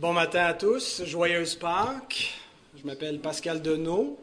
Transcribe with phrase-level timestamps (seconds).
[0.00, 2.32] Bon matin à tous, joyeuse Pâques.
[2.74, 4.18] Je m'appelle Pascal Deneau.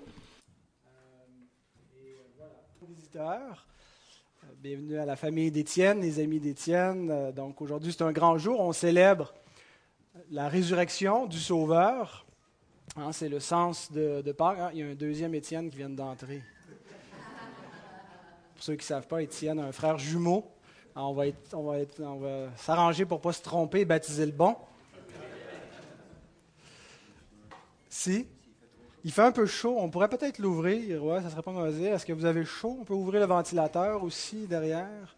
[0.88, 3.68] Euh, et voilà, visiteurs.
[4.44, 7.12] Euh, bienvenue à la famille d'Étienne, les amis d'Étienne.
[7.12, 8.60] Euh, donc aujourd'hui, c'est un grand jour.
[8.60, 9.36] On célèbre
[10.32, 12.26] la résurrection du Sauveur.
[12.96, 14.58] Hein, c'est le sens de, Pâques.
[14.58, 14.72] Hein.
[14.74, 16.42] il y a un deuxième Étienne qui vient d'entrer.
[18.56, 20.44] Pour ceux qui ne savent pas, Étienne a un frère jumeau.
[20.96, 24.32] on va, on va, on va s'arranger pour ne pas se tromper et baptiser le
[24.32, 24.56] bon.
[27.98, 28.28] Si.
[29.04, 29.76] Il fait un peu chaud.
[29.80, 31.04] On pourrait peut-être l'ouvrir.
[31.04, 31.86] Ouais, ça serait pas mauvais.
[31.86, 32.78] Est-ce que vous avez chaud?
[32.80, 35.16] On peut ouvrir le ventilateur aussi derrière.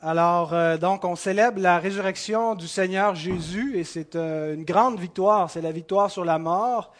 [0.00, 5.00] Alors, euh, donc, on célèbre la résurrection du Seigneur Jésus et c'est euh, une grande
[5.00, 5.50] victoire.
[5.50, 6.94] C'est la victoire sur la mort.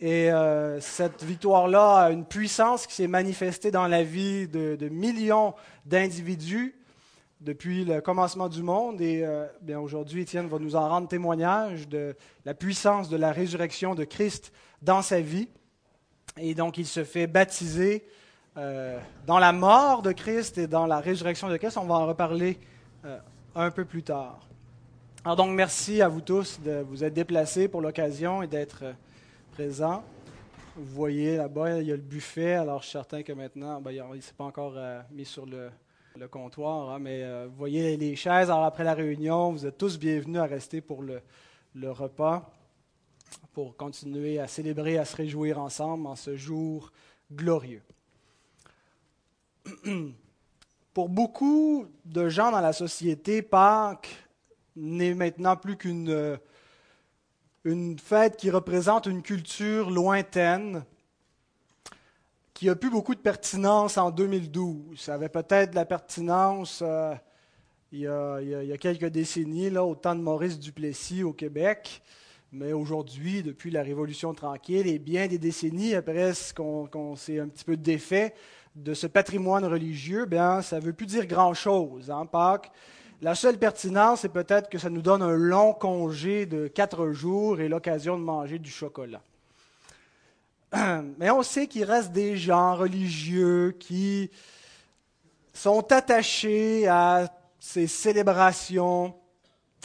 [0.00, 5.52] Et euh, cette victoire-là a une puissance qui s'est manifestée dans la vie de millions
[5.84, 6.79] d'individus
[7.40, 9.00] depuis le commencement du monde.
[9.00, 13.32] Et euh, bien aujourd'hui, Étienne va nous en rendre témoignage de la puissance de la
[13.32, 15.48] résurrection de Christ dans sa vie.
[16.36, 18.06] Et donc, il se fait baptiser
[18.56, 21.78] euh, dans la mort de Christ et dans la résurrection de Christ.
[21.78, 22.58] On va en reparler
[23.04, 23.18] euh,
[23.54, 24.46] un peu plus tard.
[25.24, 28.84] Alors donc, merci à vous tous de vous être déplacés pour l'occasion et d'être
[29.52, 30.02] présents.
[30.76, 32.54] Vous voyez là-bas, il y a le buffet.
[32.54, 34.74] Alors, je suis certain que maintenant, ben, il ne s'est pas encore
[35.10, 35.68] mis sur le,
[36.16, 38.50] le comptoir, hein, mais euh, vous voyez les chaises.
[38.50, 41.22] Alors après la réunion, vous êtes tous bienvenus à rester pour le,
[41.90, 42.50] repas,
[43.52, 46.92] pour continuer à célébrer, à se réjouir ensemble en ce jour
[47.32, 47.82] glorieux.
[50.92, 54.10] Pour beaucoup de gens dans la société, Pâques
[54.74, 56.38] n'est maintenant plus qu'une
[57.64, 60.84] une fête qui représente une culture lointaine,
[62.60, 65.00] qui a plus beaucoup de pertinence en 2012.
[65.00, 67.14] Ça avait peut-être la pertinence euh,
[67.90, 72.02] il, y a, quelques décennies, au temps de Maurice Duplessis au Québec.
[72.52, 77.64] Mais aujourd'hui, depuis la Révolution tranquille et bien des décennies après qu'on s'est un petit
[77.64, 78.34] peu défait
[78.76, 82.10] de ce patrimoine religieux, bien, ça ne veut plus dire grand-chose.
[82.10, 82.70] Hein, Pâques.
[83.22, 87.58] La seule pertinence, c'est peut-être que ça nous donne un long congé de quatre jours
[87.58, 89.22] et l'occasion de manger du chocolat.
[91.18, 94.30] Mais on sait qu'il reste des gens religieux qui
[95.52, 99.14] sont attachés à ces célébrations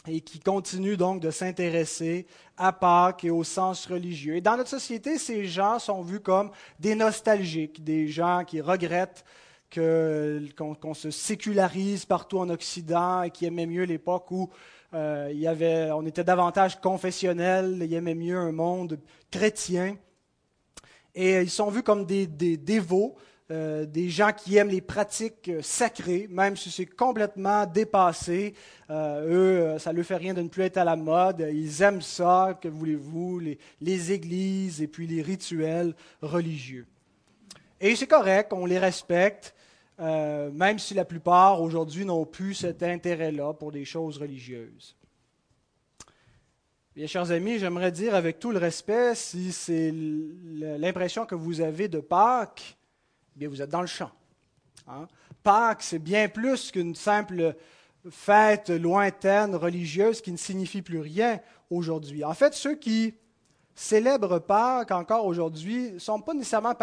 [0.08, 4.36] et qui continuent donc de s'intéresser à Pâques et au sens religieux.
[4.36, 9.26] Et dans notre société, ces gens sont vus comme des nostalgiques, des gens qui regrettent
[9.72, 14.50] qu'on se sécularise partout en Occident et qui aimaient mieux l'époque où
[14.94, 19.00] euh, il y avait, on était davantage confessionnel, ils aimaient mieux un monde
[19.32, 19.98] chrétien.
[21.16, 23.16] Et ils sont vus comme des, dévots,
[23.50, 28.54] euh, des gens qui aiment les pratiques euh, sacrées, même si c'est complètement dépassé.
[28.90, 31.48] Euh, eux, ça ne leur fait rien de ne plus être à la mode.
[31.54, 36.86] Ils aiment ça, que voulez-vous, les, les églises et puis les rituels religieux.
[37.80, 39.54] Et c'est correct, on les respecte,
[40.00, 44.96] même si la plupart aujourd'hui n'ont plus cet intérêt-là pour des choses religieuses.
[46.96, 51.90] Bien, chers amis, j'aimerais dire avec tout le respect, si c'est l'impression que vous avez
[51.90, 52.78] de Pâques,
[53.36, 54.12] bien, vous êtes dans le champ.
[54.88, 55.06] Hein.
[55.44, 57.54] Pâques, c'est bien plus qu'une simple
[58.10, 62.24] fête lointaine, religieuse, qui ne signifie plus rien aujourd'hui.
[62.24, 63.14] En fait, ceux qui
[63.76, 66.76] célèbrent Pâques encore aujourd'hui ne sont pas nécessairement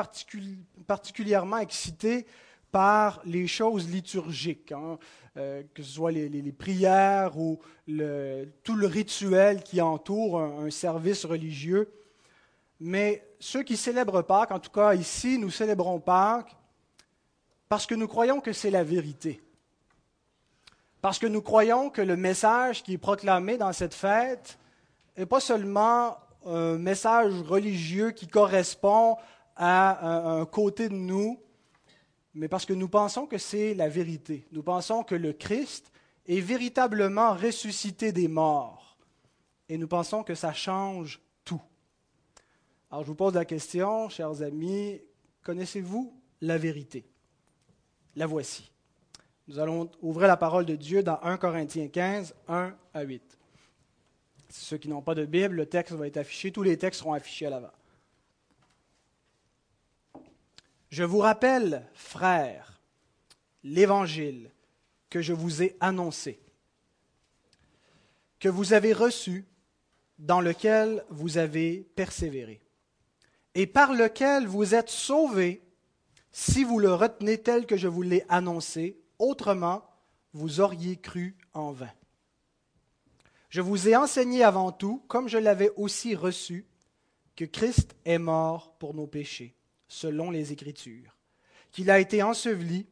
[0.87, 2.27] particulièrement excités
[2.73, 4.99] par les choses liturgiques, hein,
[5.37, 11.93] euh, que ce soit les, prières ou tout le rituel qui entoure un, service religieux.
[12.81, 16.57] Mais ceux qui célèbrent Pâques, en tout cas ici, nous célébrons Pâques
[17.69, 19.43] parce que nous croyons que c'est la vérité.
[21.03, 24.59] Parce que nous croyons que le message qui est proclamé dans cette fête
[25.17, 26.17] n'est pas seulement
[26.47, 29.17] un message religieux qui correspond
[29.57, 31.42] à un côté de nous,
[32.35, 34.47] mais parce que nous pensons que c'est la vérité.
[34.53, 35.93] Nous pensons que le Christ
[36.27, 38.97] est véritablement ressuscité des morts.
[39.69, 41.61] Et nous pensons que ça change tout.
[42.91, 45.01] Alors je vous pose la question, chers amis,
[45.43, 47.07] connaissez-vous la vérité?
[48.17, 48.71] La voici.
[49.49, 53.39] Nous allons ouvrir la parole de Dieu dans 1 Corinthiens 15, 1 à 8.
[54.49, 57.15] Ceux qui n'ont pas de Bible, le texte va être affiché, tous les textes seront
[57.15, 57.73] affichés à l'avant.
[60.93, 62.83] Je vous rappelle, frères,
[63.65, 64.51] l'évangile
[65.09, 66.39] que je vous ai annoncé,
[68.39, 69.47] que vous avez reçu,
[70.19, 72.61] dans lequel vous avez persévéré,
[73.55, 75.63] et par lequel vous êtes sauvés
[76.31, 79.83] si vous le retenez tel que je vous l'ai annoncé, autrement
[80.35, 81.93] vous auriez cru en vain.
[83.49, 86.67] Je vous ai enseigné avant tout, comme je l'avais aussi reçu,
[87.35, 89.57] que Christ est mort pour nos péchés,
[89.93, 91.19] selon les Écritures,
[91.71, 92.87] qu'il a été enseveli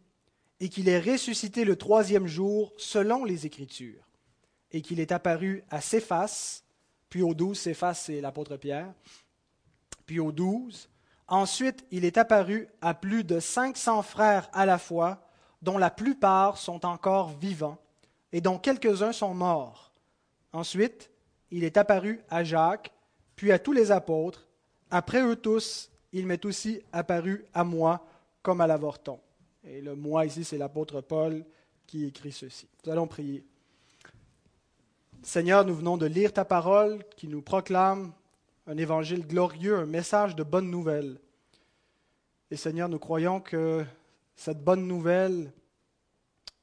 [0.61, 4.07] et qu'il est ressuscité le troisième jour, selon les Écritures,
[4.71, 6.63] et qu'il est apparu à Céphas,
[7.09, 8.93] puis aux douze, Céphas c'est l'apôtre Pierre,
[10.05, 10.91] puis aux douze.
[11.27, 15.27] Ensuite, il est apparu à plus de cinq cents frères à la fois,
[15.63, 17.79] dont la plupart sont encore vivants,
[18.33, 19.95] et dont quelques-uns sont morts.
[20.53, 21.11] Ensuite,
[21.51, 22.93] il est apparu à Jacques,
[23.37, 24.47] puis à tous les apôtres.
[24.91, 28.05] Après eux tous, il m'est aussi apparu à moi
[28.43, 29.21] comme à l'avorton.
[29.65, 31.45] Et le moi ici, c'est l'apôtre Paul
[31.87, 32.69] qui écrit ceci.
[32.85, 33.45] Nous allons prier.
[35.23, 38.13] Seigneur, nous venons de lire ta parole qui nous proclame
[38.67, 41.21] un évangile glorieux, un message de bonne nouvelle.
[42.51, 43.85] Et Seigneur, nous croyons que
[44.35, 45.53] cette bonne nouvelle,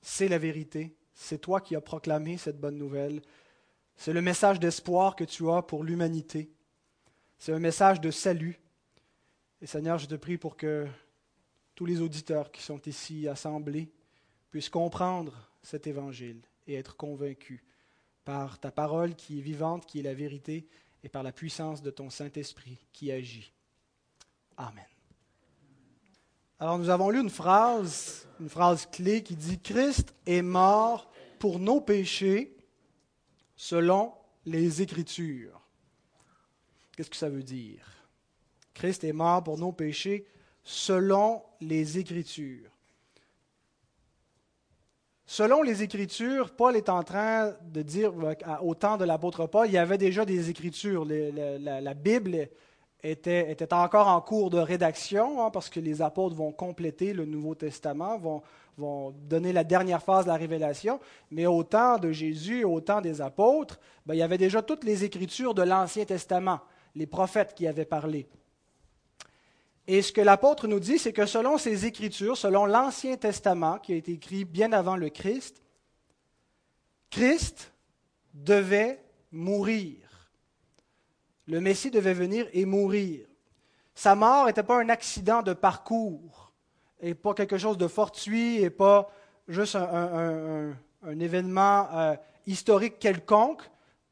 [0.01, 0.95] c'est la vérité.
[1.13, 3.21] C'est toi qui as proclamé cette bonne nouvelle.
[3.95, 6.49] C'est le message d'espoir que tu as pour l'humanité.
[7.38, 8.59] C'est un message de salut.
[9.62, 10.88] Et Seigneur, je te prie pour que
[11.74, 13.92] tous les auditeurs qui sont ici assemblés
[14.51, 17.63] puissent comprendre cet évangile et être convaincus
[18.24, 20.68] par ta parole qui est vivante, qui est la vérité,
[21.04, 23.51] et par la puissance de ton Saint-Esprit qui agit.
[24.57, 24.86] Amen.
[26.59, 31.59] Alors nous avons lu une phrase, une phrase clé qui dit Christ est mort pour
[31.59, 32.57] nos péchés
[33.56, 34.13] selon
[34.45, 35.62] les Écritures.
[36.95, 37.96] Qu'est-ce que ça veut dire?
[38.77, 40.25] Christ est mort pour nos péchés
[40.63, 42.69] selon les Écritures.
[45.25, 48.13] Selon les Écritures, Paul est en train de dire,
[48.62, 51.06] au temps de l'apôtre Paul, il y avait déjà des Écritures.
[51.06, 52.50] La, Bible
[53.03, 57.25] était, était, encore en cours de rédaction, hein, parce que les apôtres vont compléter le
[57.25, 58.41] Nouveau Testament, vont,
[58.77, 61.00] vont, donner la dernière phase de la révélation.
[61.31, 64.83] Mais au temps de Jésus, au temps des apôtres, ben, il y avait déjà toutes
[64.83, 66.59] les Écritures de l'Ancien Testament
[66.95, 68.27] les prophètes qui avaient parlé.
[69.87, 73.93] Et ce que l'apôtre nous dit, c'est que selon ces Écritures, selon l'Ancien Testament qui
[73.93, 75.63] a été écrit bien avant le Christ,
[77.09, 77.71] Christ
[78.33, 79.01] devait
[79.31, 79.95] mourir.
[81.47, 83.25] Le Messie devait venir et mourir.
[83.95, 86.51] Sa mort n'était pas un accident de parcours,
[86.99, 89.09] et pas quelque chose de fortuit, et pas
[89.47, 90.75] juste un,
[91.19, 93.63] événement euh, historique quelconque,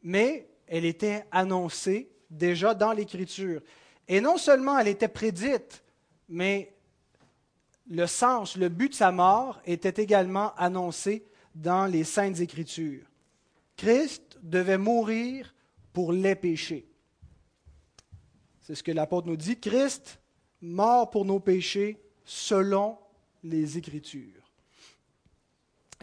[0.04, 3.62] mais elle était annoncée déjà dans l'Écriture.
[4.08, 5.84] Et non seulement elle était prédite,
[6.30, 6.74] mais
[7.90, 13.06] le sens, le but de sa mort était également annoncé dans les saintes Écritures.
[13.78, 15.54] Christ devait mourir
[15.94, 16.88] pour les péchés.
[18.62, 19.60] C'est ce que l'apôtre nous dit.
[19.60, 20.20] Christ,
[20.62, 22.98] mort pour nos péchés selon
[23.44, 24.45] les Écritures.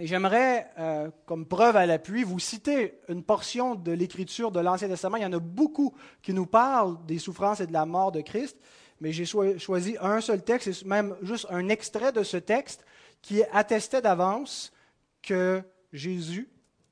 [0.00, 5.19] J'aimerais, euh, comme preuve à l'appui, vous citer une portion de l'écriture de l'Ancien Testament.
[5.19, 8.23] Il y en a beaucoup qui nous parlent des souffrances et de la mort de
[8.23, 8.56] Christ,
[9.00, 12.85] mais j'ai choisi un seul texte, même juste un extrait de ce texte
[13.21, 14.73] qui attestait d'avance
[15.21, 15.62] que
[15.93, 16.49] Jésus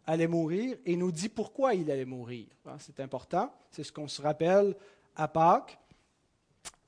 [0.07, 2.49] allait mourir et nous dit pourquoi il allait mourir.
[2.67, 4.77] Hein, c'est important, c'est ce qu'on se rappelle
[5.17, 5.79] à Pâques.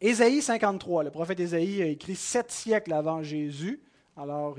[0.00, 3.82] Ésaïe 53, le prophète Ésaïe a écrit sept siècles avant Jésus.
[4.16, 4.56] Alors,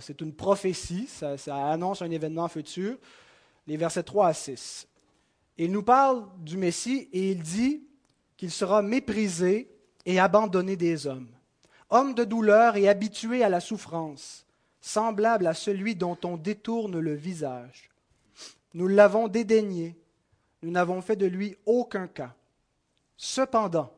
[0.00, 1.36] c'est une prophétie, ça,
[1.68, 2.96] annonce un événement futur.
[3.66, 4.88] Les versets 3 à 6.
[5.58, 7.82] Il nous parle du Messie et il dit
[8.36, 9.70] qu'il sera méprisé
[10.06, 11.28] et abandonné des hommes.
[11.90, 14.46] Homme de douleur et habitué à la souffrance,
[14.80, 17.90] semblable à celui dont on détourne le visage.
[18.72, 19.96] Nous l'avons dédaigné,
[20.62, 22.34] nous n'avons fait de lui aucun cas.
[23.16, 23.92] Cependant,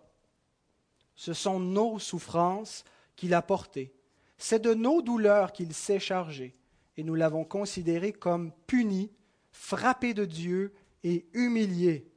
[1.15, 2.85] ce sont nos souffrances
[3.15, 3.96] qu'il a portées
[4.39, 6.55] c'est de nos douleurs qu'il s'est chargé,
[6.97, 9.11] et nous l'avons considéré comme puni,
[9.53, 10.75] frappé de Dieu
[11.05, 12.11] et humilié.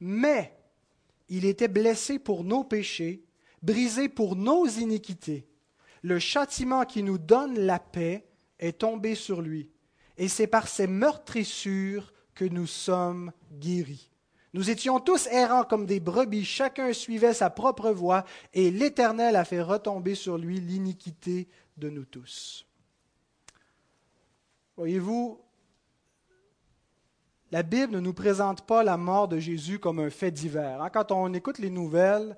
[0.00, 0.56] Mais
[1.28, 3.24] il était blessé pour nos péchés,
[3.62, 5.46] brisé pour nos iniquités.
[6.02, 8.26] Le châtiment qui nous donne la paix
[8.58, 9.70] est tombé sur lui,
[10.16, 14.10] et c'est par ses meurtrissures que nous sommes guéris.
[14.54, 19.44] Nous étions tous errants comme des brebis, chacun suivait sa propre voie, et l'Éternel a
[19.44, 22.64] fait retomber sur lui l'iniquité de nous tous.
[24.76, 25.40] Voyez-vous,
[27.50, 30.80] la Bible ne nous présente pas la mort de Jésus comme un fait divers.
[30.82, 32.36] Hein, quand on écoute les nouvelles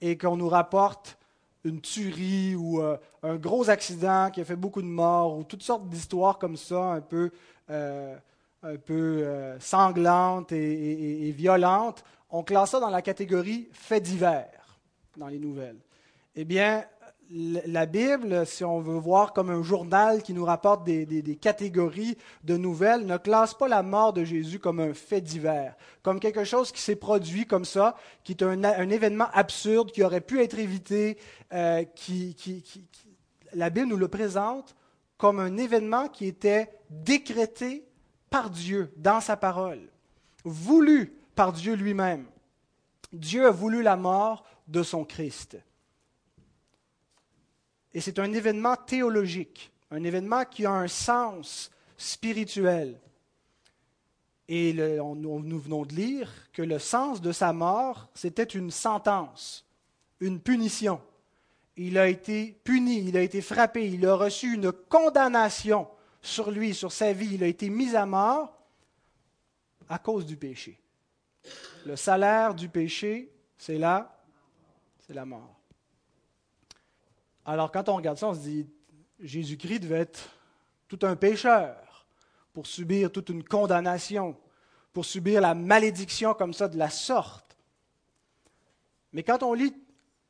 [0.00, 1.18] et qu'on nous rapporte
[1.64, 5.64] une tuerie ou euh, un gros accident qui a fait beaucoup de morts ou toutes
[5.64, 7.32] sortes d'histoires comme ça, un peu,
[7.70, 8.16] euh,
[8.62, 14.78] un peu euh, sanglantes et, violentes, on classe ça dans la catégorie fait divers
[15.16, 15.78] dans les nouvelles.
[16.34, 16.84] Eh bien,
[17.30, 22.56] la Bible, si on veut voir comme un journal qui nous rapporte des, catégories de
[22.56, 26.70] nouvelles, ne classe pas la mort de Jésus comme un fait divers, comme quelque chose
[26.72, 31.18] qui s'est produit comme ça, qui est un, événement absurde, qui aurait pu être évité.
[31.52, 31.84] Euh,
[33.52, 34.76] la Bible nous le présente
[35.16, 37.84] comme un événement qui était décrété
[38.30, 39.88] par Dieu dans sa parole,
[40.44, 42.26] voulu par Dieu lui-même.
[43.12, 45.56] Dieu a voulu la mort de son Christ.
[47.94, 53.00] Et c'est un événement théologique, un événement qui a un sens spirituel.
[54.48, 59.64] Et nous venons de lire que le sens de sa mort, c'était une sentence,
[60.20, 61.00] une punition.
[61.76, 65.88] Il a été puni, il a été frappé, il a reçu une condamnation
[66.22, 67.34] sur lui, sur sa vie.
[67.34, 68.56] Il a été mis à mort
[69.88, 70.80] à cause du péché.
[71.84, 74.20] Le salaire du péché, c'est là,
[75.06, 75.60] c'est la mort.
[77.44, 78.66] Alors quand on regarde ça, on se dit,
[79.20, 80.30] Jésus-Christ devait être
[80.88, 82.06] tout un pécheur
[82.52, 84.36] pour subir toute une condamnation,
[84.92, 87.56] pour subir la malédiction comme ça de la sorte.
[89.12, 89.74] Mais quand on lit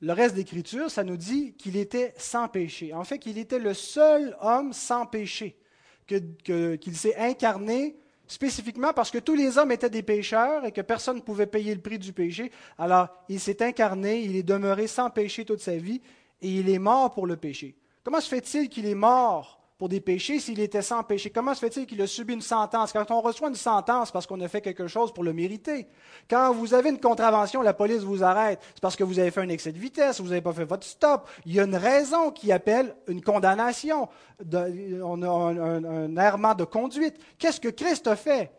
[0.00, 2.92] le reste de l'Écriture, ça nous dit qu'il était sans péché.
[2.92, 5.58] En fait, qu'il était le seul homme sans péché,
[6.06, 7.96] qu'il s'est incarné
[8.26, 11.74] spécifiquement parce que tous les hommes étaient des pécheurs et que personne ne pouvait payer
[11.74, 12.50] le prix du péché.
[12.78, 16.00] Alors, il s'est incarné, il est demeuré sans péché toute sa vie
[16.42, 17.76] et il est mort pour le péché.
[18.02, 21.30] Comment se fait-il qu'il est mort pour des péchés s'il était sans péché?
[21.30, 22.92] Comment se fait-il qu'il a subi une sentence?
[22.92, 25.86] Quand on reçoit une sentence parce qu'on a fait quelque chose pour le mériter,
[26.30, 29.42] quand vous avez une contravention, la police vous arrête, c'est parce que vous avez fait
[29.42, 31.28] un excès de vitesse, vous n'avez pas fait votre stop.
[31.44, 34.08] Il y a une raison qui appelle une condamnation.
[34.52, 37.16] un, un errement de conduite.
[37.38, 38.52] Qu'est-ce que Christ a fait?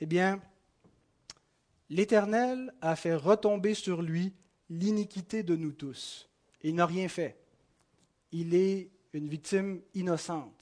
[0.00, 0.40] Eh bien,
[1.88, 4.34] l'Éternel a fait retomber sur lui
[4.68, 6.28] l'iniquité de nous tous.
[6.62, 7.38] Il n'a rien fait.
[8.32, 10.55] Il est une victime innocente.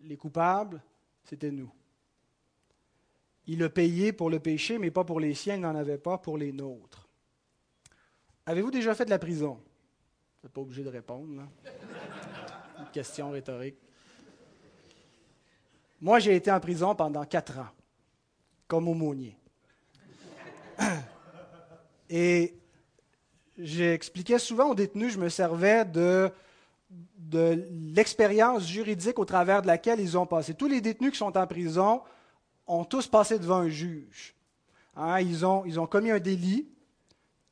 [0.00, 0.82] Les coupables,
[1.24, 1.70] c'était nous.
[3.46, 6.18] Il a payé pour le péché, mais pas pour les siens, il n'en avait pas
[6.18, 7.08] pour les nôtres.
[8.46, 9.54] Avez-vous déjà fait de la prison?
[9.54, 11.48] Vous n'êtes pas obligé de répondre.
[12.78, 13.78] Une question rhétorique.
[16.00, 17.68] Moi, j'ai été en prison pendant quatre ans,
[18.68, 19.36] comme aumônier.
[22.08, 22.54] Et
[23.58, 26.30] j'expliquais souvent aux détenus, je me servais de,
[26.90, 30.54] de l'expérience juridique au travers de laquelle ils ont passé.
[30.54, 32.00] Tous les détenus qui sont en prison
[32.66, 34.34] ont tous passé devant un juge.
[34.96, 36.68] Hein, ils, ont, ils ont commis un délit,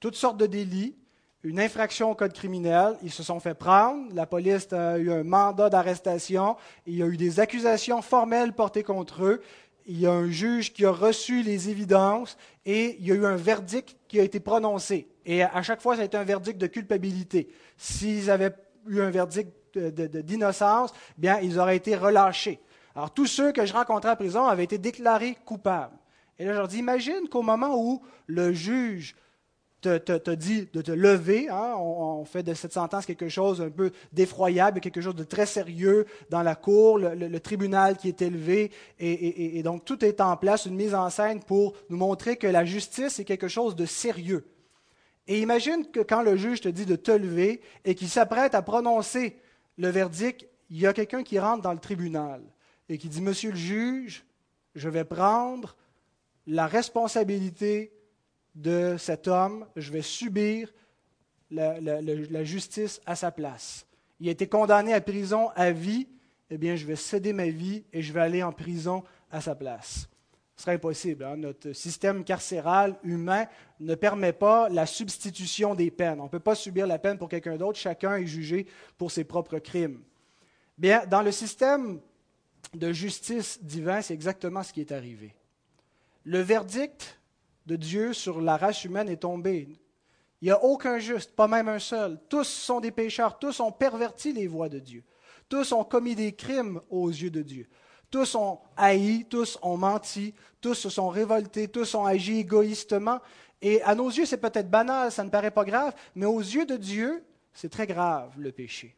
[0.00, 0.96] toutes sortes de délits,
[1.42, 2.96] une infraction au code criminel.
[3.02, 4.12] Ils se sont fait prendre.
[4.14, 6.56] La police a eu un mandat d'arrestation.
[6.86, 9.42] Il y a eu des accusations formelles portées contre eux.
[9.86, 13.24] Il y a un juge qui a reçu les évidences et il y a eu
[13.24, 15.06] un verdict qui a été prononcé.
[15.24, 17.48] Et à chaque fois, ça a été un verdict de culpabilité.
[17.76, 18.54] S'ils avaient
[18.88, 22.60] eu un verdict d'innocence, bien, ils auraient été relâchés.
[22.94, 25.96] Alors, tous ceux que je rencontrais en prison avaient été déclarés coupables.
[26.38, 29.14] Et là, je leur dis, imagine qu'au moment où le juge
[29.80, 31.48] te, dit de te lever.
[31.48, 35.46] Hein, on, fait de cette sentence quelque chose un peu d'effroyable, quelque chose de très
[35.46, 40.66] sérieux dans la cour, le, tribunal qui est élevé, et, donc tout est en place,
[40.66, 44.44] une mise en scène pour nous montrer que la justice est quelque chose de sérieux.
[45.28, 48.62] Et imagine que quand le juge te dit de te lever et qu'il s'apprête à
[48.62, 49.36] prononcer
[49.76, 52.42] le verdict, il y a quelqu'un qui rentre dans le tribunal
[52.88, 54.24] et qui dit, Monsieur le juge,
[54.74, 55.76] je vais prendre
[56.46, 57.92] la responsabilité
[58.54, 60.72] de cet homme, je vais subir
[61.50, 63.86] la, justice à sa place.
[64.20, 66.08] Il a été condamné à prison à vie,
[66.50, 69.54] eh bien, je vais céder ma vie et je vais aller en prison à sa
[69.54, 70.08] place.
[70.56, 71.24] Ce serait impossible.
[71.24, 71.36] Hein.
[71.36, 73.46] Notre système carcéral humain
[73.78, 76.20] ne permet pas la substitution des peines.
[76.20, 77.78] On ne peut pas subir la peine pour quelqu'un d'autre.
[77.78, 80.00] Chacun est jugé pour ses propres crimes.
[80.78, 82.00] Bien, dans le système
[82.74, 85.34] de justice divin, c'est exactement ce qui est arrivé.
[86.24, 87.20] Le verdict
[87.66, 89.68] de Dieu sur la race humaine est tombé.
[90.40, 92.18] Il n'y a aucun juste, pas même un seul.
[92.28, 95.04] Tous sont des pécheurs, tous ont perverti les voies de Dieu.
[95.48, 97.68] Tous ont commis des crimes aux yeux de Dieu.
[98.16, 100.32] Tous ont haï, tous ont menti,
[100.62, 103.20] tous se sont révoltés, tous ont agi égoïstement.
[103.60, 106.64] Et à nos yeux, c'est peut-être banal, ça ne paraît pas grave, mais aux yeux
[106.64, 108.96] de Dieu, c'est très grave le péché.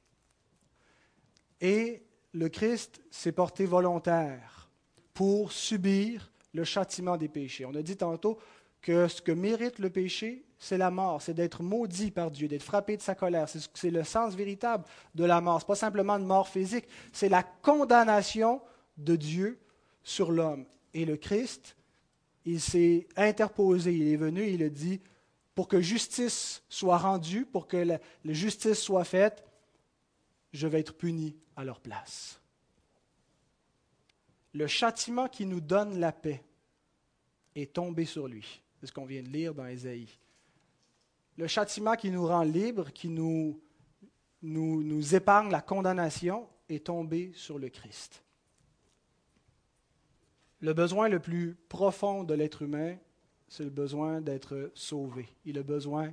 [1.61, 4.71] Et le Christ s'est porté volontaire
[5.15, 7.65] pour subir le châtiment des péchés.
[7.65, 8.39] On a dit tantôt,
[8.81, 12.63] que ce que mérite le péché, c'est la mort, c'est d'être maudit par Dieu, d'être
[12.63, 13.49] frappé de sa colère.
[13.49, 14.85] C'est le sens véritable
[15.17, 15.59] de la mort.
[15.59, 18.61] Ce n'est pas simplement une mort physique, c'est la condamnation
[18.99, 19.59] de Dieu
[20.03, 20.67] sur l'homme.
[20.93, 21.77] Et le Christ,
[22.45, 25.01] il s'est interposé, il est venu, il a dit,
[25.55, 29.45] pour que justice soit rendue, pour que la, justice soit faite,
[30.53, 32.41] je vais être puni à leur place.
[34.55, 36.43] Le châtiment qui nous donne la paix
[37.55, 38.63] est tombé sur lui.
[38.81, 40.09] C'est ce qu'on vient de lire dans Ésaïe.
[41.37, 43.61] Le châtiment qui nous rend libres, qui nous,
[44.43, 48.23] nous, nous épargne la condamnation, est tombé sur le Christ.
[50.61, 52.97] Le besoin le plus profond de l'être humain,
[53.49, 55.29] c'est le besoin d'être sauvé.
[55.45, 56.13] Il a besoin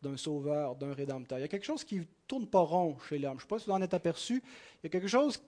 [0.00, 1.38] d'un sauveur, d'un rédempteur.
[1.38, 3.32] Il y a quelque chose qui ne tourne pas rond chez l'homme.
[3.32, 4.42] Je ne sais pas si vous en êtes aperçu.
[4.82, 5.42] Il y a quelque chose,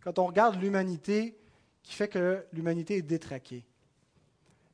[0.00, 1.36] quand on regarde l'humanité,
[1.82, 3.64] qui fait que l'humanité est détraquée.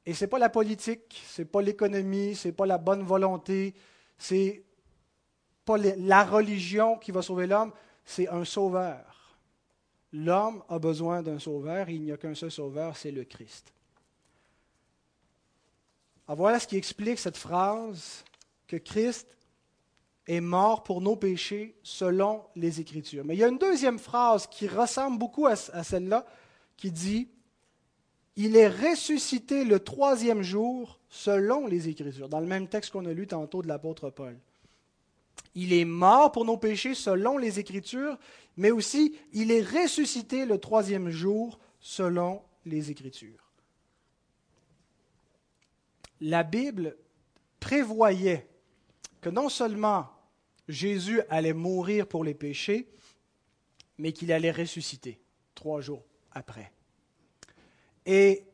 [0.04, 3.02] Et ce n'est pas la politique, ce n'est pas l'économie, ce n'est pas la bonne
[3.02, 3.75] volonté,
[4.18, 4.64] c'est
[5.64, 7.72] pas la religion qui va sauver l'homme,
[8.04, 9.15] c'est un sauveur.
[10.12, 13.72] L'homme a besoin d'un sauveur et il n'y a qu'un seul sauveur, c'est le Christ.
[16.26, 18.25] Alors voilà ce qui explique cette phrase
[18.66, 19.28] que Christ
[20.26, 23.25] est mort pour nos péchés selon les Écritures.
[23.25, 26.26] Mais il y a une deuxième phrase qui ressemble beaucoup à, celle-là,
[26.76, 27.28] qui dit,
[28.36, 33.12] Il est ressuscité le troisième jour selon les Écritures, dans le même texte qu'on a
[33.12, 34.36] lu tantôt de l'apôtre Paul.
[35.54, 38.18] Il est mort pour nos péchés selon les Écritures,
[38.56, 43.52] mais aussi il est ressuscité le troisième jour selon les Écritures.
[46.20, 46.96] La Bible
[47.60, 48.48] prévoyait
[49.20, 50.08] que non seulement
[50.68, 52.88] Jésus allait mourir pour les péchés,
[53.98, 55.20] mais qu'il allait ressusciter
[55.54, 56.72] trois jours après.
[58.04, 58.44] Et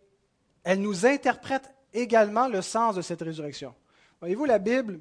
[0.64, 3.75] elle nous interprète également le sens de cette résurrection.
[4.21, 5.00] Voyez-vous, la Bible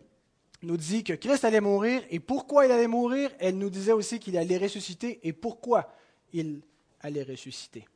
[0.63, 3.31] nous dit que Christ allait mourir et pourquoi il allait mourir.
[3.39, 5.91] Elle nous disait aussi qu'il allait ressusciter et pourquoi
[6.33, 6.61] il
[7.01, 7.87] allait ressusciter.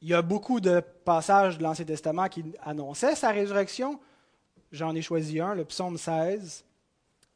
[0.00, 4.00] Il y a beaucoup de passages de l'Ancien Testament qui annonçaient sa résurrection.
[4.70, 6.64] J'en ai choisi un, le psaume 16.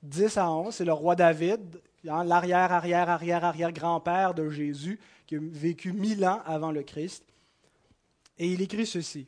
[0.03, 5.00] 10 à 11, c'est le roi David, hein, l'arrière, arrière, arrière, arrière grand-père de Jésus,
[5.26, 7.25] qui a vécu mille ans avant le Christ.
[8.38, 9.26] Et il écrit ceci.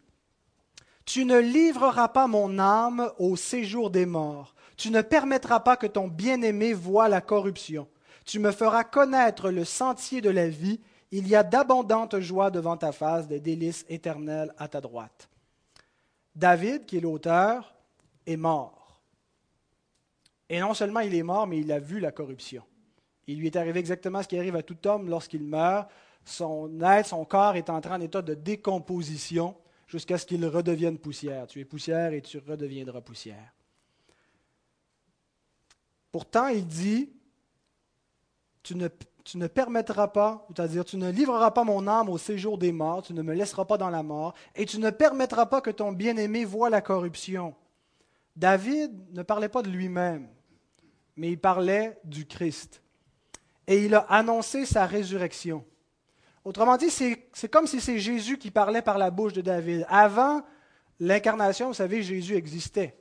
[1.04, 4.54] Tu ne livreras pas mon âme au séjour des morts.
[4.78, 7.88] Tu ne permettras pas que ton bien-aimé voie la corruption.
[8.24, 10.80] Tu me feras connaître le sentier de la vie.
[11.10, 15.28] Il y a d'abondantes joies devant ta face, des délices éternelles à ta droite.
[16.36, 17.74] David, qui est l'auteur,
[18.24, 19.00] est mort.
[20.48, 22.62] Et non seulement il est mort, mais il a vu la corruption.
[23.26, 25.90] Il lui est arrivé exactement ce qui arrive à tout homme lorsqu'il meurt.
[26.24, 29.56] Son être, son corps est entré en état de décomposition
[29.88, 31.48] jusqu'à ce qu'il redevienne poussière.
[31.48, 33.52] Tu es poussière et tu redeviendras poussière.
[36.12, 37.10] Pourtant, il dit,
[38.62, 43.02] tu ne, permettras pas, c'est-à-dire tu ne livreras pas mon âme au séjour des morts,
[43.02, 45.92] tu ne me laisseras pas dans la mort, et tu ne permettras pas que ton
[45.92, 47.54] bien-aimé voie la corruption.
[48.36, 50.28] David ne parlait pas de lui-même
[51.18, 52.80] mais il parlait du Christ.
[53.66, 55.64] Et il a annoncé sa résurrection.
[56.44, 59.84] Autrement dit, c'est comme si c'est Jésus qui parlait par la bouche de David.
[59.88, 60.42] Avant
[61.00, 62.96] l'incarnation, vous savez, Jésus existait.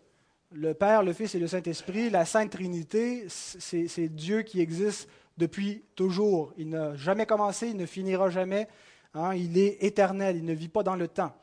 [0.51, 5.83] Le Père, le Fils et le Saint-Esprit, la Sainte Trinité, c'est Dieu qui existe depuis
[5.95, 6.53] toujours.
[6.57, 8.67] Il n'a jamais commencé, il ne finira jamais.
[9.13, 9.35] Hein.
[9.35, 11.35] il est éternel, il ne vit pas dans le temps.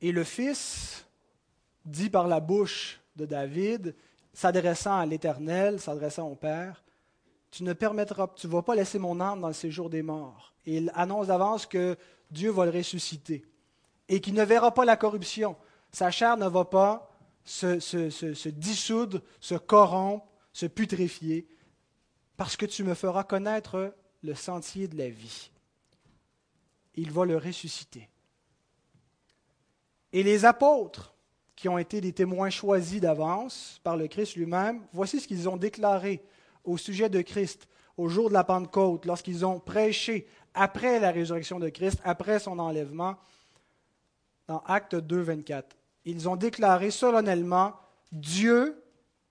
[0.00, 1.06] Et le Fils
[1.84, 3.94] dit par la bouche de David,
[4.32, 6.82] s'adressant à l'Éternel, s'adressant au Père,
[7.50, 10.54] tu ne permettras, tu ne vas pas laisser mon âme dans le séjour des morts.
[10.66, 11.96] Et il annonce d'avance que
[12.30, 13.44] Dieu va le ressusciter
[14.08, 15.56] et qu'il ne verra pas la corruption.
[15.94, 17.08] Sa chair ne va pas
[17.44, 21.46] se, dissoudre, se corrompre, se putréfier,
[22.36, 25.52] parce que tu me feras connaître le sentier de la vie.
[26.96, 28.08] Il va le ressusciter.
[30.12, 31.14] Et les apôtres,
[31.54, 35.56] qui ont été des témoins choisis d'avance par le Christ lui-même, voici ce qu'ils ont
[35.56, 36.24] déclaré
[36.64, 41.60] au sujet de Christ au jour de la Pentecôte, lorsqu'ils ont prêché après la résurrection
[41.60, 43.14] de Christ, après son enlèvement,
[44.48, 45.76] dans Acte 2, 24.
[46.04, 47.74] Ils ont déclaré solennellement,
[48.12, 48.82] Dieu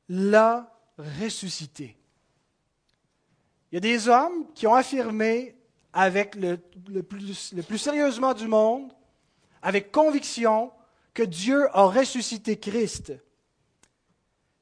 [0.09, 1.97] l'a ressuscité.
[3.71, 5.55] Il y a des hommes qui ont affirmé
[5.93, 6.57] avec le,
[7.01, 8.91] plus sérieusement du monde,
[9.61, 10.71] avec conviction,
[11.13, 13.13] que Dieu a ressuscité Christ.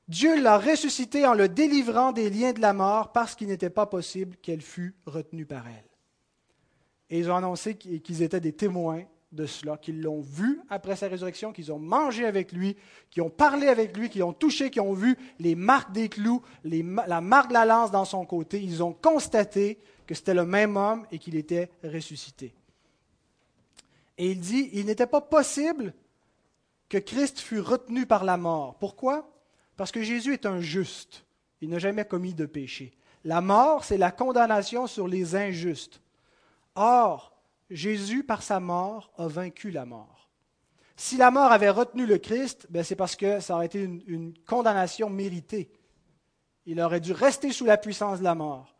[0.07, 3.85] Dieu l'a ressuscité en le délivrant des liens de la mort parce qu'il n'était pas
[3.85, 5.85] possible qu'elle fût retenue par elle.
[7.09, 11.07] Et ils ont annoncé qu'ils étaient des témoins de cela, qu'ils l'ont vu après sa
[11.07, 12.75] résurrection, qu'ils ont mangé avec lui,
[13.09, 16.41] qu'ils ont parlé avec lui, qu'ils ont touché, qu'ils ont vu les marques des clous,
[16.63, 18.61] la marque de la lance dans son côté.
[18.61, 22.53] Ils ont constaté que c'était le même homme et qu'il était ressuscité.
[24.17, 25.93] Et il dit, il n'était pas possible
[26.89, 28.75] que Christ fut retenu par la mort.
[28.79, 29.31] Pourquoi?
[29.77, 31.25] Parce que Jésus est un juste.
[31.61, 32.91] Il n'a jamais commis de péché.
[33.23, 36.01] La mort, c'est la condamnation sur les injustes.
[36.75, 37.30] Or,
[37.71, 40.29] Jésus, par sa mort, a vaincu la mort.
[40.97, 44.33] Si la mort avait retenu le Christ, ben c'est parce que ça aurait été une,
[44.45, 45.71] condamnation méritée.
[46.65, 48.75] Il aurait dû rester sous la puissance de la mort.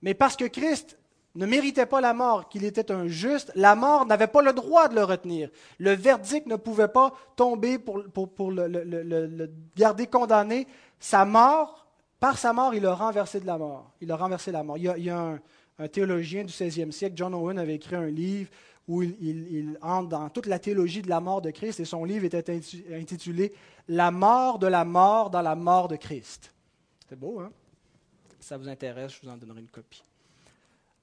[0.00, 0.96] Mais parce que Christ
[1.34, 4.88] ne méritait pas la mort, qu'il était un juste, la mort n'avait pas le droit
[4.88, 5.50] de le retenir.
[5.78, 10.66] Le verdict ne pouvait pas tomber pour, pour, le, garder condamné.
[10.98, 11.86] Sa mort,
[12.20, 13.92] par sa mort, il a renversé de la mort.
[14.00, 14.78] Il a renversé la mort.
[14.78, 15.40] Il y a, un,
[15.88, 18.50] théologien du 16e siècle, John Owen, avait écrit un livre
[18.88, 22.04] où il, il, entre dans toute la théologie de la mort de Christ, et son
[22.04, 22.60] livre était
[22.92, 23.52] intitulé
[23.88, 26.52] La mort de la mort dans la mort de Christ.
[27.08, 27.52] C'est beau, hein?
[28.40, 30.02] Si ça vous intéresse, je vous en donnerai une copie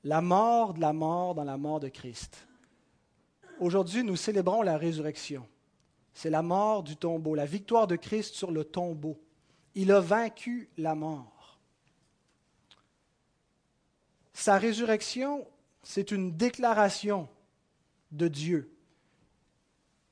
[0.07, 2.47] la mort de la mort dans la mort de Christ.
[3.59, 5.45] Aujourd'hui, nous célébrons la résurrection.
[6.13, 9.19] C'est la mort du tombeau, la victoire de Christ sur le tombeau.
[9.75, 11.36] Il a vaincu la mort.
[14.37, 15.47] Sa résurrection,
[15.81, 17.27] c'est une déclaration
[18.11, 18.71] de Dieu.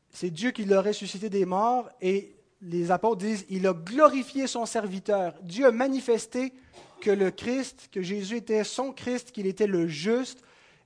[0.09, 4.65] C'est Dieu qui l'a ressuscité des morts et les apôtres disent, il a glorifié son
[4.65, 5.35] serviteur.
[5.43, 6.53] Dieu a manifesté
[7.01, 10.41] que le Christ, que Jésus était son Christ, qu'il était le juste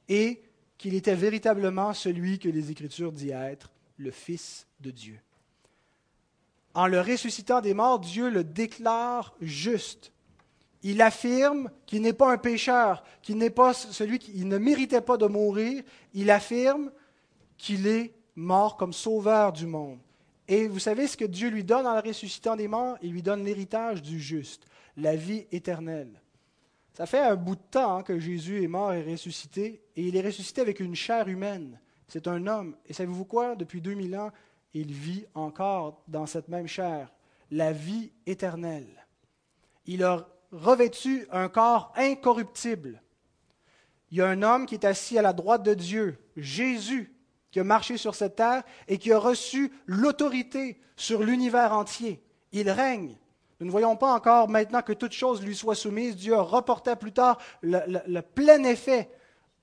[0.09, 0.43] et
[0.77, 5.17] qu'il était véritablement celui que les Écritures disent être, le Fils de Dieu.
[6.73, 10.11] En le ressuscitant des morts, Dieu le déclare juste.
[10.81, 15.17] Il affirme qu'il n'est pas un pécheur, qu'il n'est pas celui qui ne méritait pas
[15.17, 15.83] de mourir.
[16.13, 16.91] Il affirme
[17.57, 19.99] qu'il est mort comme sauveur du monde.
[20.47, 22.97] Et vous savez ce que Dieu lui donne en le ressuscitant des morts?
[23.01, 24.65] Il lui donne l'héritage du juste
[24.97, 26.21] la vie éternelle.
[26.93, 30.15] Ça fait un bout de temps hein, que Jésus est mort et ressuscité, et il
[30.15, 31.79] est ressuscité avec une chair humaine.
[32.07, 32.75] C'est un homme.
[32.87, 33.55] Et savez-vous quoi?
[33.55, 34.31] Depuis 2000 ans,
[34.73, 37.13] il vit encore dans cette même chair,
[37.51, 39.07] la vie éternelle.
[39.85, 43.01] Il a revêtu un corps incorruptible.
[44.11, 47.13] Il y a un homme qui est assis à la droite de Dieu, Jésus,
[47.51, 52.21] qui a marché sur cette terre et qui a reçu l'autorité sur l'univers entier.
[52.51, 53.17] Il règne.
[53.59, 56.15] Nous ne voyons pas encore maintenant que toute chose lui soit soumise.
[56.15, 59.09] Dieu a reporté plus tard le, plein effet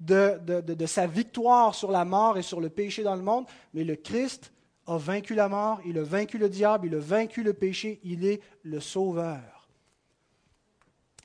[0.00, 3.46] de, de, sa victoire sur la mort et sur le péché dans le monde.
[3.72, 4.52] Mais le Christ
[4.86, 8.24] a vaincu la mort, il a vaincu le diable, il a vaincu le péché, il
[8.24, 9.55] est le sauveur.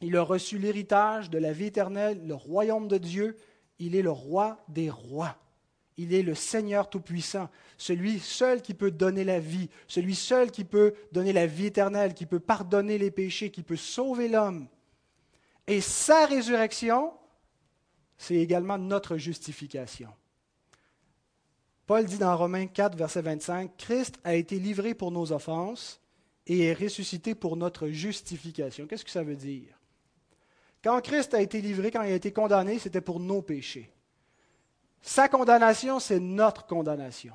[0.02, 3.38] Il a reçu l'héritage de la vie éternelle, le royaume de Dieu,
[3.80, 5.38] il est le roi des rois.
[5.98, 10.64] Il est le Seigneur Tout-Puissant, celui seul qui peut donner la vie, celui seul qui
[10.64, 14.68] peut donner la vie éternelle, qui peut pardonner les péchés, qui peut sauver l'homme.
[15.68, 17.14] Et sa résurrection,
[18.18, 20.10] c'est également notre justification.
[21.86, 26.00] Paul dit dans Romains 4, verset 25, Christ a été livré pour nos offenses
[26.48, 28.88] et est ressuscité pour notre justification.
[28.88, 29.81] Qu'est-ce que ça veut dire?
[30.84, 33.92] Quand Christ a été livré, quand il a été condamné, c'était pour nos péchés.
[35.02, 37.34] Sa condamnation, c'est notre condamnation.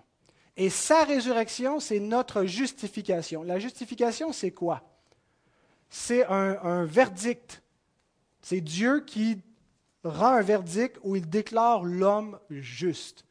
[0.57, 3.43] Et sa résurrection, c'est notre justification.
[3.43, 4.83] La justification, c'est quoi?
[5.91, 7.63] C'est un, verdict.
[8.41, 9.43] C'est Dieu qui
[10.03, 13.25] rend un verdict où il déclare l'homme juste.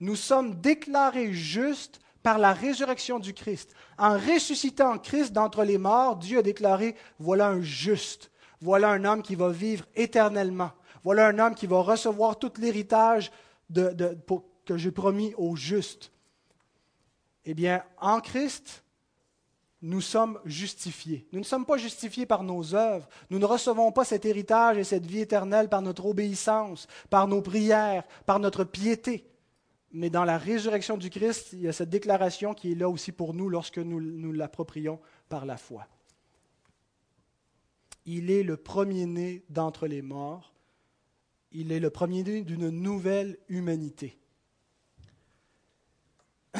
[0.00, 3.74] Nous sommes déclarés justes par la résurrection du Christ.
[3.96, 9.22] En ressuscitant Christ d'entre les morts, Dieu a déclaré, voilà un juste, voilà un homme
[9.22, 10.72] qui va vivre éternellement,
[11.04, 13.30] voilà un homme qui va recevoir tout l'héritage
[13.72, 16.12] que j'ai promis aux justes.
[17.44, 18.84] Eh bien, en Christ,
[19.80, 21.26] nous sommes justifiés.
[21.32, 23.08] Nous ne sommes pas justifiés par nos œuvres.
[23.30, 27.40] Nous ne recevons pas cet héritage et cette vie éternelle par notre obéissance, par nos
[27.40, 29.24] prières, par notre piété.
[29.92, 33.12] Mais dans la résurrection du Christ, il y a cette déclaration qui est là aussi
[33.12, 35.86] pour nous lorsque nous nous l'approprions par la foi.
[38.10, 40.52] Il est le premier-né d'entre les morts
[41.52, 44.18] il est le premier-né d'une nouvelle humanité.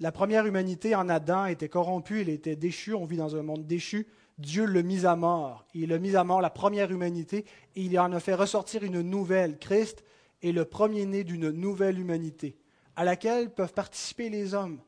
[0.00, 3.66] La première humanité en Adam était corrompue, elle était déchue, on vit dans un monde
[3.66, 4.06] déchu.
[4.38, 5.66] Dieu l'a mis à mort.
[5.74, 9.00] Il a mis à mort la première humanité et il en a fait ressortir une
[9.00, 9.58] nouvelle.
[9.58, 10.04] Christ
[10.40, 12.56] est le premier-né d'une nouvelle humanité
[12.94, 14.78] à laquelle peuvent participer les hommes.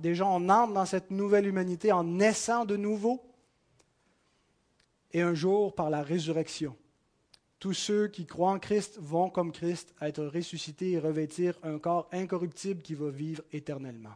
[0.00, 3.22] déjà, on entre dans cette nouvelle humanité en naissant de nouveau
[5.12, 6.76] et un jour par la résurrection.
[7.58, 12.08] Tous ceux qui croient en Christ vont, comme Christ, être ressuscités et revêtir un corps
[12.12, 14.14] incorruptible qui va vivre éternellement.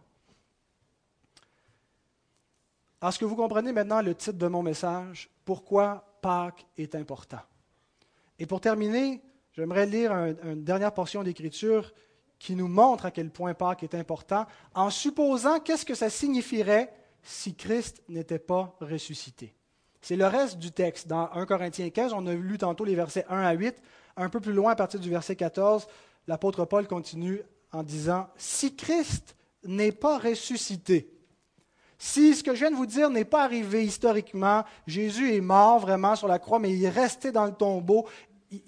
[3.02, 5.30] Est-ce que vous comprenez maintenant le titre de mon message?
[5.44, 7.40] Pourquoi Pâques est important?
[8.38, 11.92] Et pour terminer, j'aimerais lire une dernière portion d'Écriture
[12.38, 16.92] qui nous montre à quel point Pâques est important, en supposant qu'est-ce que ça signifierait
[17.22, 19.54] si Christ n'était pas ressuscité.
[20.06, 21.08] C'est le reste du texte.
[21.08, 23.74] Dans 1 Corinthiens 15, on a lu tantôt les versets 1 à 8.
[24.16, 25.88] Un peu plus loin, à partir du verset 14,
[26.28, 27.42] l'apôtre Paul continue
[27.72, 31.10] en disant, Si Christ n'est pas ressuscité,
[31.98, 35.80] si ce que je viens de vous dire n'est pas arrivé historiquement, Jésus est mort
[35.80, 38.06] vraiment sur la croix, mais il est resté dans le tombeau,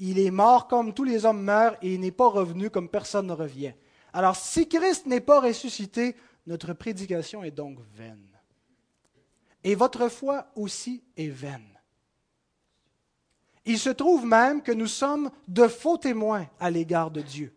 [0.01, 3.29] il est mort comme tous les hommes meurent et il n'est pas revenu comme personne
[3.29, 3.75] ne revient.
[4.13, 6.17] Alors si Christ n'est pas ressuscité,
[6.49, 8.28] notre prédication est donc vaine.
[9.69, 11.79] Et votre foi aussi est vaine.
[13.67, 17.55] Il se trouve même que nous sommes de faux témoins à l'égard de Dieu.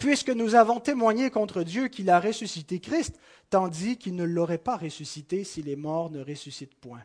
[0.00, 4.76] Puisque nous avons témoigné contre Dieu qu'il a ressuscité Christ, tandis qu'il ne l'aurait pas
[4.76, 7.04] ressuscité si les morts ne ressuscitent point.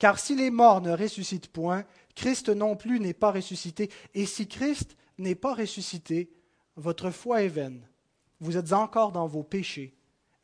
[0.00, 1.84] Car si les morts ne ressuscitent point,
[2.16, 3.92] Christ non plus n'est pas ressuscité.
[4.14, 6.32] Et si Christ n'est pas ressuscité,
[6.74, 7.86] votre foi est vaine.
[8.40, 9.94] Vous êtes encore dans vos péchés.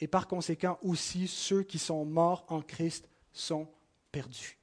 [0.01, 3.69] Et par conséquent aussi, ceux qui sont morts en Christ sont
[4.11, 4.59] perdus.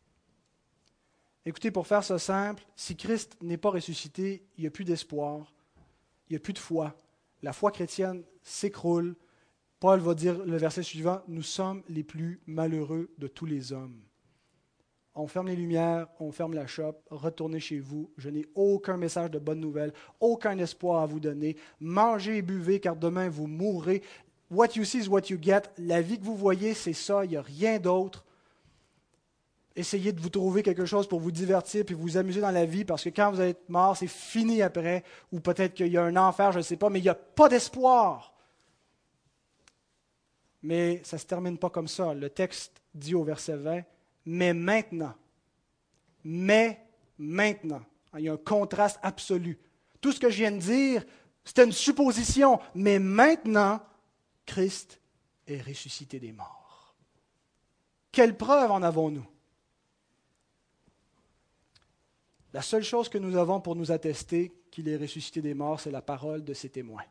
[1.46, 5.54] Écoutez, pour faire ça simple, si Christ n'est pas ressuscité, il n'y a plus d'espoir,
[6.28, 6.96] il n'y a plus de foi.
[7.42, 9.16] La foi chrétienne s'écroule.
[9.80, 14.02] Paul va dire le verset suivant, Nous sommes les plus malheureux de tous les hommes
[15.18, 18.12] on ferme les lumières, on ferme la shop, retournez chez vous.
[18.18, 21.58] Je n'ai aucun message de bonne nouvelle, aucun espoir à vous donner.
[21.80, 24.04] Mangez et buvez, car demain vous mourrez.
[24.50, 25.64] What you see is what you get.
[25.78, 28.26] La vie que vous voyez, c'est ça, il n'y a rien d'autre.
[29.76, 32.84] Essayez de vous trouver quelque chose pour vous divertir puis vous amuser dans la vie,
[32.84, 36.16] parce que quand vous êtes mort, c'est fini après, ou peut-être qu'il y a un
[36.16, 38.34] enfer, je ne sais pas, mais il n'y a pas d'espoir.
[40.64, 42.14] Mais ça ne se termine pas comme ça.
[42.14, 43.82] Le texte dit au verset 20,
[44.26, 45.14] mais maintenant.
[46.24, 46.82] Mais
[47.20, 47.82] maintenant.
[48.18, 49.60] Il y a un contraste absolu.
[50.02, 51.06] Tout ce que je viens de dire,
[51.44, 53.80] c'était une supposition, mais maintenant,
[54.48, 55.00] Christ
[55.46, 56.96] est ressuscité des morts.
[58.12, 59.28] Quelle preuve en avons-nous?
[62.54, 65.92] La seule chose que nous avons pour nous attester qu'il est ressuscité des morts, c'est
[65.92, 67.06] la parole de ses témoins.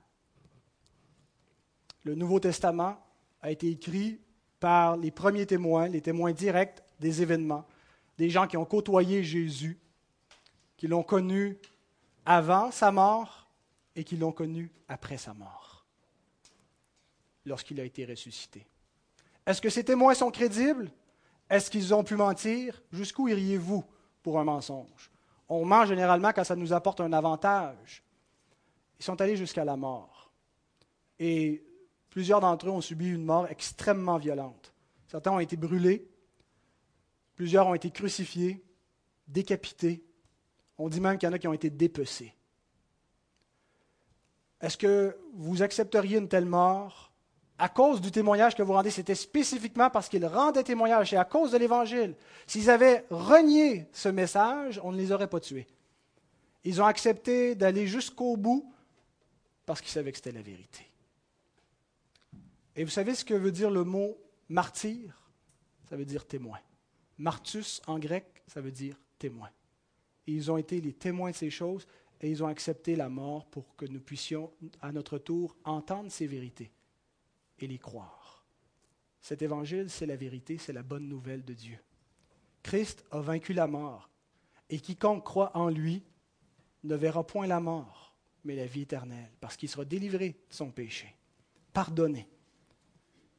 [2.03, 2.99] Le Nouveau Testament
[3.43, 4.21] a été écrit
[4.59, 7.67] par les premiers témoins, les témoins directs des événements,
[8.19, 9.79] des gens qui ont côtoyé Jésus,
[10.77, 11.59] qui l'ont connu
[12.25, 13.47] avant sa mort
[13.95, 15.66] et qui l'ont connu après sa mort,
[17.47, 18.67] lorsqu'il a été ressuscité.
[19.47, 20.91] Est-ce que ces témoins sont crédibles?
[21.49, 22.83] Est-ce qu'ils ont pu mentir?
[22.93, 23.85] Jusqu'où iriez-vous
[24.23, 25.11] pour un mensonge?
[25.49, 28.03] On ment généralement quand ça nous apporte un avantage.
[28.99, 30.33] Ils sont allés jusqu'à la mort.
[31.19, 31.65] Et
[32.11, 34.75] plusieurs d'entre eux ont subi une mort extrêmement violente.
[35.07, 36.11] Certains ont été brûlés,
[37.37, 38.65] Plusieurs ont été crucifiés,
[39.29, 40.03] décapités.
[40.79, 42.35] On dit même qu'il y en a qui ont été dépecés.
[44.63, 47.13] Est-ce que vous accepteriez une telle mort
[47.59, 48.91] à cause du témoignage que vous rendez?
[48.91, 52.15] C'était spécifiquement parce qu'ils rendaient témoignage, c'est à cause de l'Évangile.
[52.47, 55.67] S'ils avaient renié ce message, on ne les aurait pas tués.
[56.65, 58.73] Ils ont accepté d'aller jusqu'au bout
[59.65, 60.91] parce qu'ils savaient que c'était la vérité.
[62.75, 65.19] Et vous savez ce que veut dire le mot martyr?
[65.89, 66.59] Ça veut dire témoin.
[67.17, 69.49] Martus en grec, ça veut dire témoin.
[70.27, 71.87] ils ont été les témoins de ces choses
[72.21, 76.27] et ils ont accepté la mort pour que nous puissions, à notre tour, entendre ces
[76.27, 76.71] vérités
[77.59, 78.45] et les croire.
[79.21, 81.79] Cet évangile, c'est la vérité, c'est la bonne nouvelle de Dieu.
[82.63, 84.09] Christ a vaincu la mort
[84.71, 86.03] et quiconque croit en lui
[86.85, 88.15] ne verra point la mort,
[88.45, 91.15] mais la vie éternelle, parce qu'il sera délivré de son péché,
[91.73, 92.29] pardonné,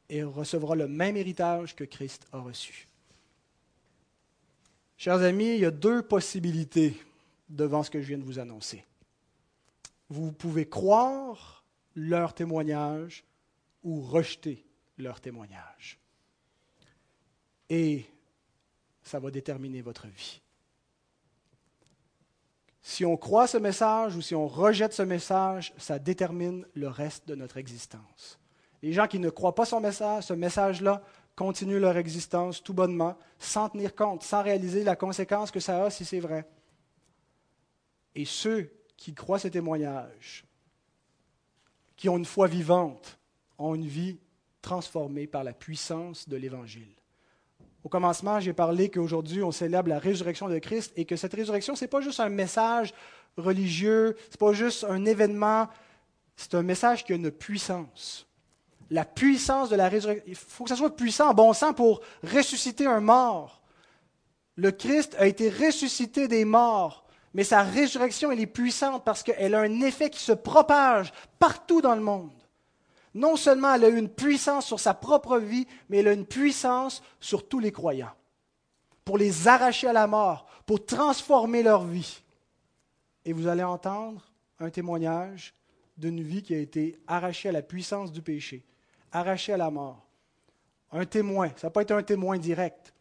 [0.10, 2.88] et recevra le même héritage que Christ a reçu.
[4.98, 6.98] Chers amis, il y a deux possibilités
[7.50, 8.84] devant ce que je viens de vous annoncer.
[10.10, 11.64] Vous pouvez croire
[11.96, 13.24] leur témoignage
[13.88, 14.66] ou rejeter
[14.98, 15.98] leur témoignage.
[17.70, 18.06] Et
[19.02, 20.42] ça va déterminer votre vie.
[22.82, 27.30] Si on croit ce message ou si on rejette ce message, ça détermine le reste
[27.30, 28.38] de notre existence.
[28.82, 31.02] Les gens qui ne croient pas message, ce message-là,
[31.38, 35.90] continuent leur existence tout bonnement, sans tenir compte, sans réaliser la conséquence que ça a
[35.90, 36.46] si c'est vrai.
[38.16, 40.44] Et ceux qui croient ces témoignages,
[41.96, 43.17] qui ont une foi vivante,
[43.58, 44.20] ont une vie
[44.62, 46.94] transformée par la puissance de l'Évangile.
[47.84, 51.76] Au commencement, j'ai parlé qu'aujourd'hui, on célèbre la résurrection de Christ et que cette résurrection,
[51.76, 52.94] ce n'est pas juste un message
[53.38, 55.68] religieux, ce n'est pas juste un événement,
[56.36, 58.28] c'est un message qui a une puissance
[58.90, 60.24] la puissance de la résurrection.
[60.28, 63.62] Il faut que ça soit puissant, bon sang, pour ressusciter un mort.
[64.56, 69.54] Le Christ a été ressuscité des morts, mais sa résurrection, elle est puissante parce qu'elle
[69.54, 72.32] a un effet qui se propage partout dans le monde.
[73.18, 77.02] Non seulement elle a une puissance sur sa propre vie, mais elle a une puissance
[77.20, 78.14] sur tous les croyants.
[79.04, 82.22] pour les arracher à la mort, pour transformer leur vie.
[83.24, 84.22] Et vous allez entendre
[84.60, 85.54] un témoignage
[85.98, 88.66] d'une vie qui a été arrachée à la puissance du péché,
[89.14, 90.06] arrachée à la mort.
[90.92, 92.94] Un témoin, ça pas été un témoin direct.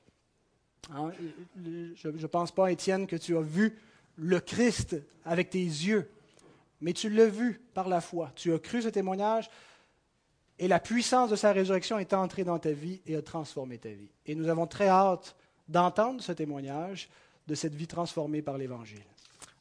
[0.94, 1.11] Hein,
[1.57, 3.76] je ne pense pas, Étienne, que tu as vu
[4.16, 6.09] le Christ avec tes yeux,
[6.81, 8.31] mais tu l'as vu par la foi.
[8.37, 9.50] Tu as cru ce témoignage
[10.58, 13.90] et la puissance de sa résurrection est entrée dans ta vie et a transformé ta
[13.90, 14.08] vie.
[14.24, 15.36] Et nous avons très hâte
[15.68, 17.08] d'entendre ce témoignage
[17.46, 19.04] de cette vie transformée par l'Évangile.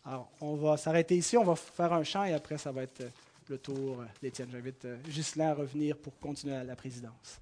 [0.05, 3.03] Alors, on va s'arrêter ici, on va faire un chant et après, ça va être
[3.49, 4.49] le tour d'Étienne.
[4.51, 7.39] J'invite Ghislain à revenir pour continuer la présidence.